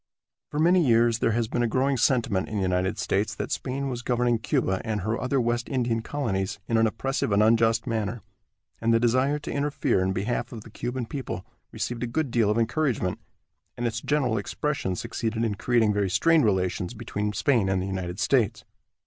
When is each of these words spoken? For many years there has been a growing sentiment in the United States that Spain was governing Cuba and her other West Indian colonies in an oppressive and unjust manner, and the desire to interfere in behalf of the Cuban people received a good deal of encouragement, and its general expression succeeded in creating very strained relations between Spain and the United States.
For 0.49 0.57
many 0.59 0.83
years 0.83 1.19
there 1.19 1.33
has 1.33 1.47
been 1.47 1.61
a 1.61 1.67
growing 1.67 1.95
sentiment 1.95 2.49
in 2.49 2.55
the 2.55 2.63
United 2.63 2.97
States 2.97 3.35
that 3.35 3.51
Spain 3.51 3.87
was 3.87 4.01
governing 4.01 4.39
Cuba 4.39 4.81
and 4.83 5.01
her 5.01 5.21
other 5.21 5.39
West 5.39 5.69
Indian 5.69 6.01
colonies 6.01 6.57
in 6.67 6.77
an 6.77 6.87
oppressive 6.87 7.31
and 7.31 7.43
unjust 7.43 7.85
manner, 7.85 8.23
and 8.79 8.91
the 8.91 8.99
desire 8.99 9.37
to 9.37 9.51
interfere 9.51 10.01
in 10.01 10.11
behalf 10.11 10.51
of 10.51 10.61
the 10.61 10.71
Cuban 10.71 11.05
people 11.05 11.45
received 11.71 12.01
a 12.01 12.07
good 12.07 12.31
deal 12.31 12.49
of 12.49 12.57
encouragement, 12.57 13.19
and 13.77 13.85
its 13.85 14.01
general 14.01 14.39
expression 14.39 14.95
succeeded 14.95 15.43
in 15.43 15.53
creating 15.53 15.93
very 15.93 16.09
strained 16.09 16.45
relations 16.45 16.95
between 16.95 17.31
Spain 17.31 17.69
and 17.69 17.79
the 17.79 17.85
United 17.85 18.19
States. 18.19 18.65